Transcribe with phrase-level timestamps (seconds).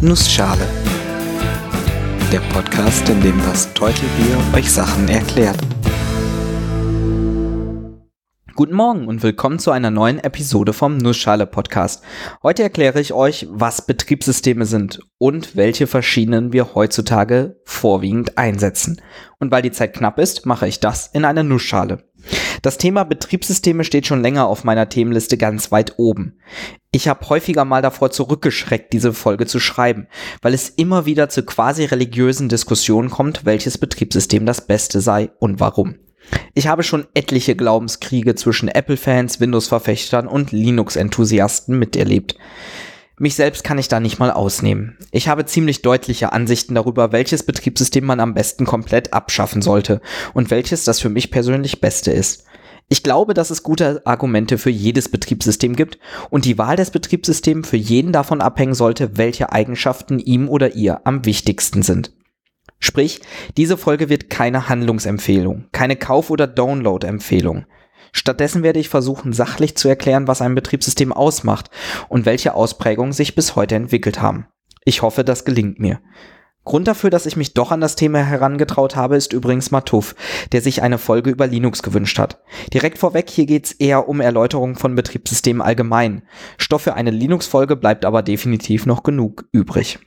[0.00, 0.64] Nussschale.
[2.30, 5.58] Der Podcast, in dem das Teutelbier euch Sachen erklärt.
[8.54, 12.04] Guten Morgen und willkommen zu einer neuen Episode vom Nussschale Podcast.
[12.44, 19.02] Heute erkläre ich euch, was Betriebssysteme sind und welche verschiedenen wir heutzutage vorwiegend einsetzen.
[19.40, 22.07] Und weil die Zeit knapp ist, mache ich das in einer Nussschale.
[22.62, 26.38] Das Thema Betriebssysteme steht schon länger auf meiner Themenliste ganz weit oben.
[26.90, 30.06] Ich habe häufiger mal davor zurückgeschreckt, diese Folge zu schreiben,
[30.42, 35.60] weil es immer wieder zu quasi religiösen Diskussionen kommt, welches Betriebssystem das beste sei und
[35.60, 35.96] warum.
[36.54, 42.36] Ich habe schon etliche Glaubenskriege zwischen Apple-Fans, Windows-Verfechtern und Linux-Enthusiasten miterlebt.
[43.18, 44.96] Mich selbst kann ich da nicht mal ausnehmen.
[45.10, 50.00] Ich habe ziemlich deutliche Ansichten darüber, welches Betriebssystem man am besten komplett abschaffen sollte
[50.34, 52.44] und welches das für mich persönlich beste ist.
[52.88, 55.98] Ich glaube, dass es gute Argumente für jedes Betriebssystem gibt
[56.30, 61.06] und die Wahl des Betriebssystems für jeden davon abhängen sollte, welche Eigenschaften ihm oder ihr
[61.06, 62.12] am wichtigsten sind.
[62.78, 63.20] Sprich,
[63.56, 67.66] diese Folge wird keine Handlungsempfehlung, keine Kauf- oder Download-Empfehlung.
[68.12, 71.70] Stattdessen werde ich versuchen, sachlich zu erklären, was ein Betriebssystem ausmacht
[72.08, 74.46] und welche Ausprägungen sich bis heute entwickelt haben.
[74.84, 76.00] Ich hoffe, das gelingt mir.
[76.68, 80.14] Grund dafür, dass ich mich doch an das Thema herangetraut habe, ist übrigens Matuf,
[80.52, 82.42] der sich eine Folge über Linux gewünscht hat.
[82.74, 86.24] Direkt vorweg, hier geht's eher um Erläuterung von Betriebssystemen allgemein.
[86.58, 89.98] Stoff für eine Linux-Folge bleibt aber definitiv noch genug übrig.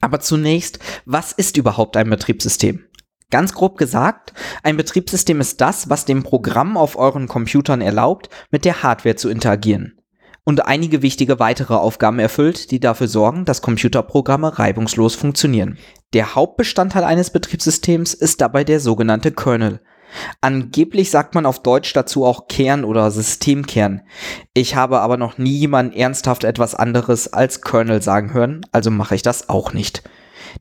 [0.00, 2.87] Aber zunächst, was ist überhaupt ein Betriebssystem?
[3.30, 8.64] Ganz grob gesagt, ein Betriebssystem ist das, was dem Programm auf euren Computern erlaubt, mit
[8.64, 10.00] der Hardware zu interagieren.
[10.44, 15.76] Und einige wichtige weitere Aufgaben erfüllt, die dafür sorgen, dass Computerprogramme reibungslos funktionieren.
[16.14, 19.80] Der Hauptbestandteil eines Betriebssystems ist dabei der sogenannte Kernel,
[20.40, 24.02] Angeblich sagt man auf Deutsch dazu auch Kern oder Systemkern.
[24.54, 29.14] Ich habe aber noch nie jemanden ernsthaft etwas anderes als Kernel sagen hören, also mache
[29.14, 30.02] ich das auch nicht.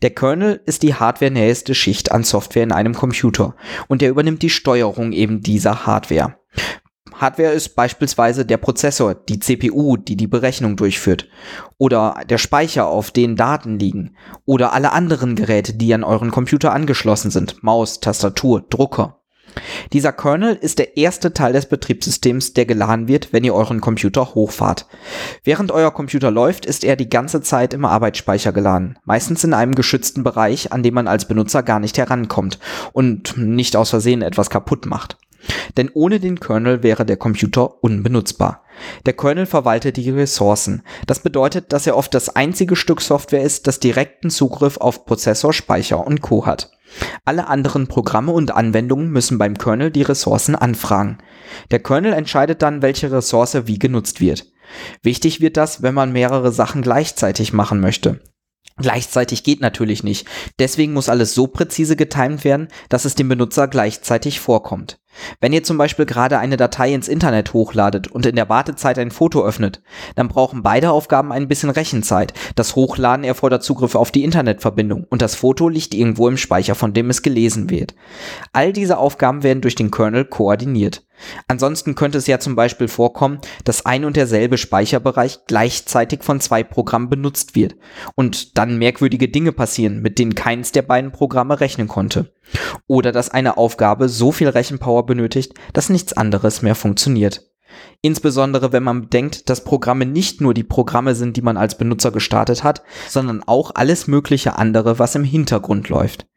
[0.02, 3.56] Der Kernel ist die hardwarenäheste Schicht an Software in einem Computer
[3.88, 6.36] und er übernimmt die Steuerung eben dieser Hardware.
[7.20, 11.28] Hardware ist beispielsweise der Prozessor, die CPU, die die Berechnung durchführt,
[11.78, 14.16] oder der Speicher, auf den Daten liegen,
[14.46, 19.20] oder alle anderen Geräte, die an euren Computer angeschlossen sind, Maus, Tastatur, Drucker.
[19.94, 24.36] Dieser Kernel ist der erste Teil des Betriebssystems, der geladen wird, wenn ihr euren Computer
[24.36, 24.86] hochfahrt.
[25.44, 29.76] Während euer Computer läuft, ist er die ganze Zeit im Arbeitsspeicher geladen, meistens in einem
[29.76, 32.60] geschützten Bereich, an dem man als Benutzer gar nicht herankommt
[32.94, 35.18] und nicht aus Versehen etwas kaputt macht.
[35.78, 38.64] Denn ohne den Kernel wäre der Computer unbenutzbar.
[39.06, 40.84] Der Kernel verwaltet die Ressourcen.
[41.06, 45.54] Das bedeutet, dass er oft das einzige Stück Software ist, das direkten Zugriff auf Prozessor,
[45.54, 46.46] Speicher und Co.
[46.46, 46.72] hat.
[47.26, 51.18] Alle anderen Programme und Anwendungen müssen beim Kernel die Ressourcen anfragen.
[51.72, 54.46] Der Kernel entscheidet dann, welche Ressource wie genutzt wird.
[55.02, 58.20] Wichtig wird das, wenn man mehrere Sachen gleichzeitig machen möchte.
[58.80, 60.28] Gleichzeitig geht natürlich nicht.
[60.60, 65.00] Deswegen muss alles so präzise getimt werden, dass es dem Benutzer gleichzeitig vorkommt.
[65.40, 69.12] Wenn ihr zum Beispiel gerade eine Datei ins Internet hochladet und in der Wartezeit ein
[69.12, 69.82] Foto öffnet,
[70.16, 72.34] dann brauchen beide Aufgaben ein bisschen Rechenzeit.
[72.56, 76.94] Das Hochladen erfordert Zugriff auf die Internetverbindung und das Foto liegt irgendwo im Speicher, von
[76.94, 77.96] dem es gelesen wird.
[78.54, 81.04] All diese Aufgaben werden durch den Kernel koordiniert.
[81.48, 86.64] Ansonsten könnte es ja zum Beispiel vorkommen, dass ein und derselbe Speicherbereich gleichzeitig von zwei
[86.64, 87.76] Programmen benutzt wird
[88.16, 92.34] und dann merkwürdige Dinge passieren, mit denen keins der beiden Programme rechnen konnte.
[92.88, 97.42] Oder dass eine Aufgabe so viel Rechenpower benötigt, dass nichts anderes mehr funktioniert.
[98.02, 102.12] Insbesondere wenn man bedenkt, dass Programme nicht nur die Programme sind, die man als Benutzer
[102.12, 106.28] gestartet hat, sondern auch alles mögliche andere, was im Hintergrund läuft.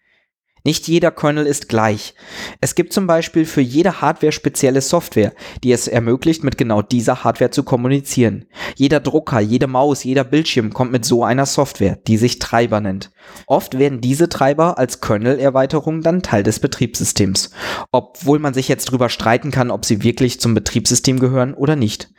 [0.65, 2.15] Nicht jeder Kernel ist gleich.
[2.60, 5.32] Es gibt zum Beispiel für jede Hardware spezielle Software,
[5.65, 8.44] die es ermöglicht, mit genau dieser Hardware zu kommunizieren.
[8.76, 13.10] Jeder Drucker, jede Maus, jeder Bildschirm kommt mit so einer Software, die sich Treiber nennt.
[13.47, 17.50] Oft werden diese Treiber als Kernel-Erweiterung dann Teil des Betriebssystems,
[17.92, 22.10] obwohl man sich jetzt drüber streiten kann, ob sie wirklich zum Betriebssystem gehören oder nicht.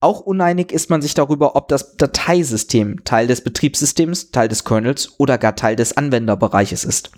[0.00, 5.14] Auch uneinig ist man sich darüber, ob das Dateisystem Teil des Betriebssystems, Teil des Kernels
[5.18, 7.10] oder gar Teil des Anwenderbereiches ist.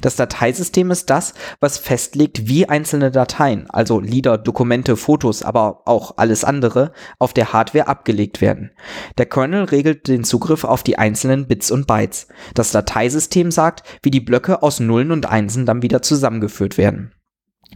[0.00, 6.14] Das Dateisystem ist das, was festlegt, wie einzelne Dateien, also Lieder, Dokumente, Fotos, aber auch
[6.16, 8.70] alles andere, auf der Hardware abgelegt werden.
[9.18, 12.28] Der Kernel regelt den Zugriff auf die einzelnen Bits und Bytes.
[12.54, 17.12] Das Dateisystem sagt, wie die Blöcke aus Nullen und Einsen dann wieder zusammengeführt werden.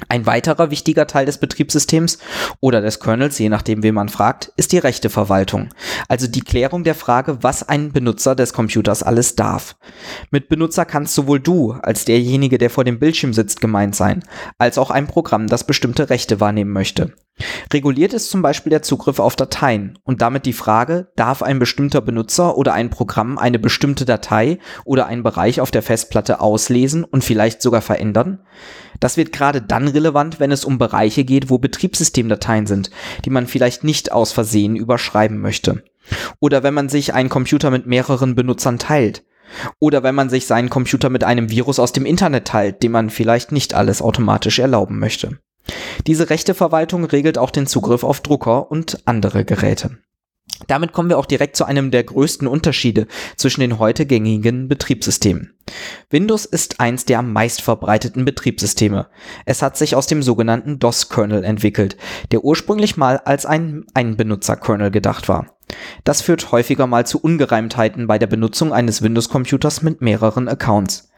[0.09, 2.19] Ein weiterer wichtiger Teil des Betriebssystems
[2.61, 5.69] oder des Kernels, je nachdem, wen man fragt, ist die Rechteverwaltung,
[6.09, 9.77] also die Klärung der Frage, was ein Benutzer des Computers alles darf.
[10.31, 14.25] Mit Benutzer kannst sowohl du als derjenige, der vor dem Bildschirm sitzt, gemeint sein,
[14.59, 17.13] als auch ein Programm, das bestimmte Rechte wahrnehmen möchte.
[17.73, 22.01] Reguliert ist zum Beispiel der Zugriff auf Dateien und damit die Frage, darf ein bestimmter
[22.01, 27.25] Benutzer oder ein Programm eine bestimmte Datei oder einen Bereich auf der Festplatte auslesen und
[27.25, 28.41] vielleicht sogar verändern?
[29.05, 32.91] Das wird gerade dann relevant, wenn es um Bereiche geht, wo Betriebssystemdateien sind,
[33.27, 35.85] die man vielleicht nicht aus Versehen überschreiben möchte.
[36.41, 39.23] Oder wenn man sich einen Computer mit mehreren Benutzern teilt.
[39.79, 43.11] Oder wenn man sich seinen Computer mit einem Virus aus dem Internet teilt, dem man
[43.11, 45.39] vielleicht nicht alles automatisch erlauben möchte.
[46.07, 49.99] Diese Rechteverwaltung regelt auch den Zugriff auf Drucker und andere Geräte.
[50.67, 55.53] Damit kommen wir auch direkt zu einem der größten Unterschiede zwischen den heute gängigen Betriebssystemen.
[56.11, 59.09] Windows ist eins der am meist verbreiteten Betriebssysteme.
[59.47, 61.97] Es hat sich aus dem sogenannten DOS-Kernel entwickelt,
[62.31, 65.57] der ursprünglich mal als ein Einbenutzer-Kernel gedacht war.
[66.05, 71.11] Das führt häufiger mal zu Ungereimtheiten bei der Benutzung eines Windows-Computers mit mehreren Accounts.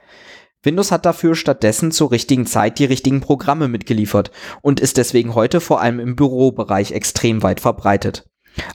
[0.62, 4.30] Windows hat dafür stattdessen zur richtigen Zeit die richtigen Programme mitgeliefert
[4.62, 8.28] und ist deswegen heute vor allem im Bürobereich extrem weit verbreitet.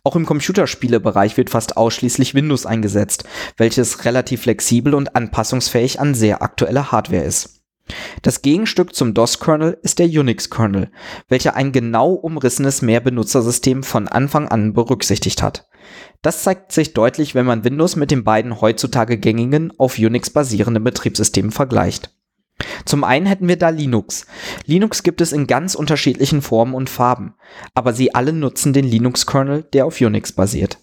[0.03, 3.23] Auch im Computerspielebereich wird fast ausschließlich Windows eingesetzt,
[3.57, 7.61] welches relativ flexibel und anpassungsfähig an sehr aktuelle Hardware ist.
[8.21, 10.91] Das Gegenstück zum DOS-Kernel ist der Unix-Kernel,
[11.27, 15.67] welcher ein genau umrissenes Mehrbenutzersystem von Anfang an berücksichtigt hat.
[16.21, 20.83] Das zeigt sich deutlich, wenn man Windows mit den beiden heutzutage gängigen auf Unix basierenden
[20.83, 22.13] Betriebssystemen vergleicht.
[22.85, 24.25] Zum einen hätten wir da Linux.
[24.65, 27.35] Linux gibt es in ganz unterschiedlichen Formen und Farben,
[27.73, 30.77] aber sie alle nutzen den Linux-Kernel, der auf Unix basiert.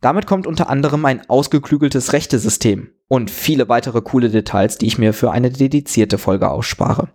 [0.00, 5.12] Damit kommt unter anderem ein ausgeklügeltes Rechtesystem und viele weitere coole Details, die ich mir
[5.12, 7.08] für eine dedizierte Folge ausspare.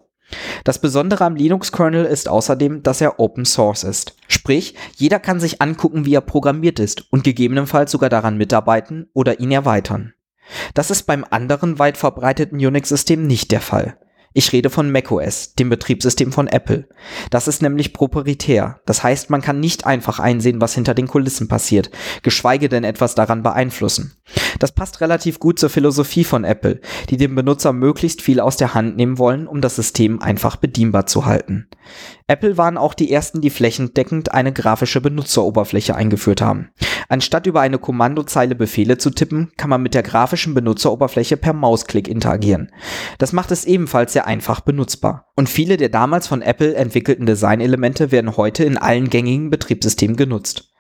[0.64, 4.16] Das Besondere am Linux-Kernel ist außerdem, dass er Open Source ist.
[4.28, 9.40] Sprich, jeder kann sich angucken, wie er programmiert ist und gegebenenfalls sogar daran mitarbeiten oder
[9.40, 10.14] ihn erweitern.
[10.74, 13.98] Das ist beim anderen weit verbreiteten Unix-System nicht der Fall.
[14.38, 16.88] Ich rede von macOS, dem Betriebssystem von Apple.
[17.32, 18.80] Das ist nämlich proprietär.
[18.86, 21.90] Das heißt, man kann nicht einfach einsehen, was hinter den Kulissen passiert,
[22.22, 24.16] geschweige denn etwas daran beeinflussen.
[24.60, 28.76] Das passt relativ gut zur Philosophie von Apple, die dem Benutzer möglichst viel aus der
[28.76, 31.68] Hand nehmen wollen, um das System einfach bedienbar zu halten.
[32.28, 36.70] Apple waren auch die ersten, die flächendeckend eine grafische Benutzeroberfläche eingeführt haben.
[37.10, 42.08] Anstatt über eine Kommandozeile Befehle zu tippen, kann man mit der grafischen Benutzeroberfläche per Mausklick
[42.08, 42.70] interagieren.
[43.18, 45.32] Das macht es ebenfalls sehr einfach benutzbar.
[45.36, 50.72] Und viele der damals von Apple entwickelten Designelemente werden heute in allen gängigen Betriebssystemen genutzt.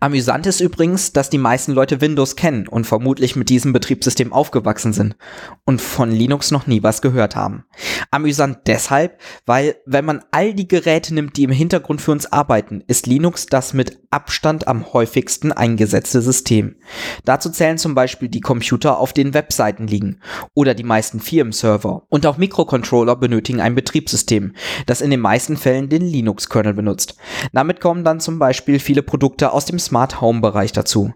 [0.00, 4.92] Amüsant ist übrigens, dass die meisten Leute Windows kennen und vermutlich mit diesem Betriebssystem aufgewachsen
[4.92, 5.16] sind
[5.64, 7.64] und von Linux noch nie was gehört haben.
[8.12, 12.84] Amüsant deshalb, weil wenn man all die Geräte nimmt, die im Hintergrund für uns arbeiten,
[12.86, 16.76] ist Linux das mit Abstand am häufigsten eingesetzte System.
[17.24, 20.20] Dazu zählen zum Beispiel die Computer, auf denen Webseiten liegen
[20.52, 22.02] oder die meisten Firmenserver.
[22.10, 24.52] Und auch Mikrocontroller benötigen ein Betriebssystem,
[24.84, 27.16] das in den meisten Fällen den Linux-Kernel benutzt.
[27.54, 31.14] Damit kommen dann zum Beispiel viele Produkte aus dem Smart Home Bereich dazu.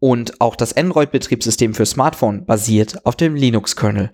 [0.00, 4.12] Und auch das Android-Betriebssystem für Smartphone basiert auf dem Linux-Kernel.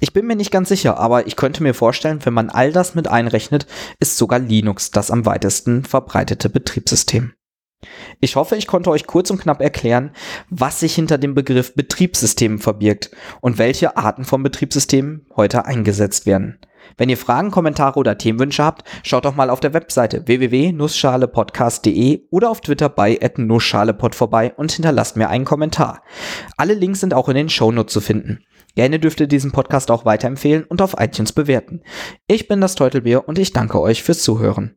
[0.00, 2.94] Ich bin mir nicht ganz sicher, aber ich könnte mir vorstellen, wenn man all das
[2.94, 3.66] mit einrechnet,
[4.00, 7.32] ist sogar Linux das am weitesten verbreitete Betriebssystem.
[8.20, 10.12] Ich hoffe, ich konnte euch kurz und knapp erklären,
[10.48, 13.10] was sich hinter dem Begriff Betriebssystem verbirgt
[13.40, 16.58] und welche Arten von Betriebssystemen heute eingesetzt werden.
[16.96, 22.50] Wenn ihr Fragen, Kommentare oder Themenwünsche habt, schaut doch mal auf der Webseite www.nussschalepodcast.de oder
[22.50, 26.02] auf Twitter bei nussschalepod vorbei und hinterlasst mir einen Kommentar.
[26.56, 28.44] Alle Links sind auch in den Shownotes zu finden.
[28.74, 31.82] Gerne dürft ihr diesen Podcast auch weiterempfehlen und auf iTunes bewerten.
[32.26, 34.70] Ich bin das Teutelbier und ich danke euch fürs Zuhören.